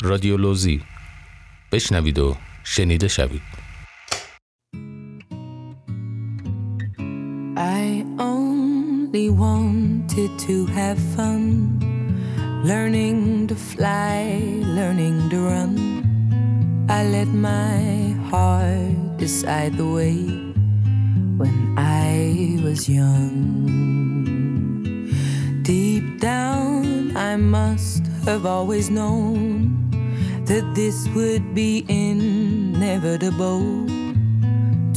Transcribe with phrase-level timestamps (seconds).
[0.00, 0.82] رادیولوژی
[1.72, 3.42] بشنوید و شنیده شوید
[7.56, 11.42] I only wanted to have fun
[12.64, 14.40] Learning to fly,
[14.78, 15.74] learning to run
[16.88, 20.16] I let my heart decide the way
[21.40, 23.34] When I was young
[25.62, 29.87] Deep down I must have always known
[30.49, 31.71] that this would be
[32.03, 33.63] inevitable.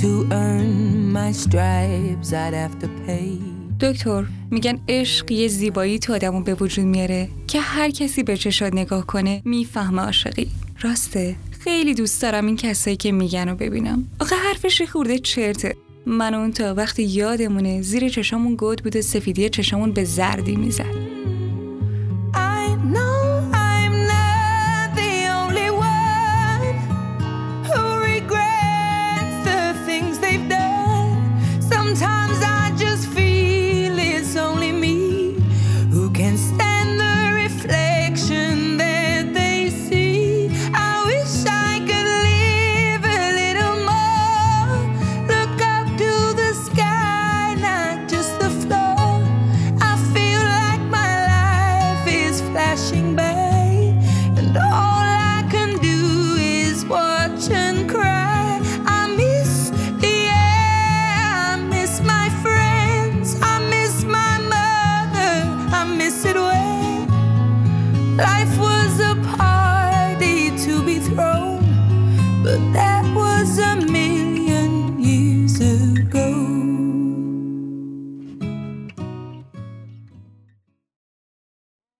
[0.00, 0.10] To
[0.44, 3.38] earn my stripes, I'd have to pay.
[3.80, 8.74] دکتر میگن عشق یه زیبایی تو آدمو به وجود میاره که هر کسی به چشات
[8.74, 10.50] نگاه کنه می‌فهمه عاشقی
[10.80, 15.76] راسته خیلی دوست دارم این کسایی که میگن رو ببینم آخه حرفش خورده چرته
[16.06, 21.09] من اون تا وقتی یادمونه زیر چشامون گود بوده سفیدی چشامون به زردی می‌زد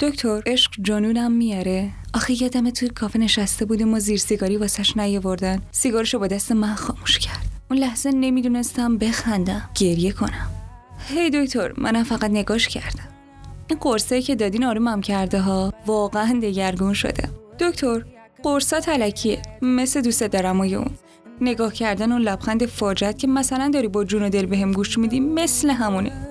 [0.00, 1.90] دکتر عشق جنونم میاره.
[2.14, 5.62] آخه یادم توی کافه نشسته بودیم و زیر سیگاری واسش نیاوردن.
[5.70, 7.46] سیگارشو با دست من خاموش کرد.
[7.70, 9.70] اون لحظه نمی‌دونستم بخندم.
[9.74, 10.50] گریه کنم.
[11.08, 13.05] هی دکتر منم فقط نگاش کردم.
[13.68, 15.72] این قرصه که دادین آرومم کرده ها.
[15.86, 17.28] واقعا دگرگون شده.
[17.60, 18.04] دکتر
[18.42, 19.42] قرصا تلکیه.
[19.62, 20.90] مثل دوست دارم و اون.
[21.40, 25.20] نگاه کردن اون لبخند فاجت که مثلا داری با جون و دل بهم گوش میدی
[25.20, 26.25] مثل همونه.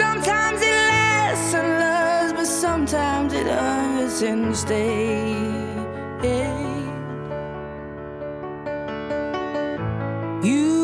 [0.00, 5.60] Sometimes it lasts and loves, but sometimes it hurts and stays.
[10.42, 10.79] You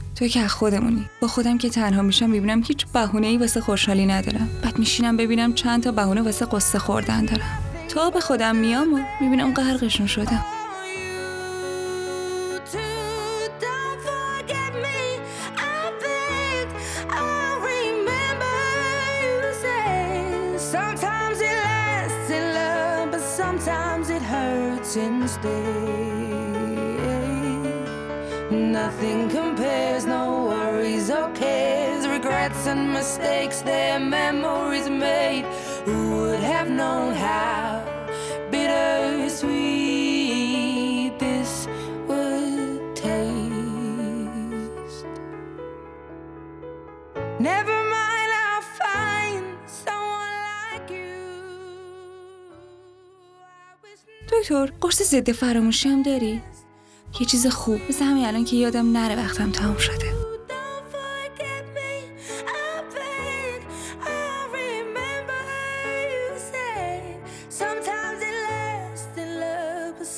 [0.21, 1.09] تو که خودمونی.
[1.19, 4.49] با خودم که تنها میشم می‌بینم هیچ بهونه ای واسه خوشحالی ندارم.
[4.63, 7.59] بعد میشینم ببینم چند تا بهونه واسه قصه خوردن دارم.
[7.89, 10.45] تا به خودم میام و می‌بینم غرقشون شدم
[28.90, 35.44] Nothing compares, no worries or cares, regrets and mistakes, their memories made.
[35.84, 37.96] Who would have known how?
[54.46, 56.42] دکتر قرص ضد فراموشی هم داری
[57.19, 60.21] یه چیز خوب مثل همین الان که یادم نره وقتم تمام شده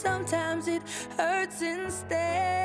[0.04, 0.84] Sometimes it
[1.18, 2.63] hurts instead.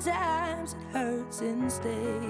[0.00, 2.20] Sometimes it hurts instead.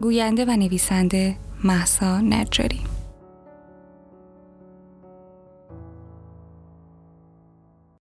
[0.00, 2.80] گوینده و نویسنده محسا نجاری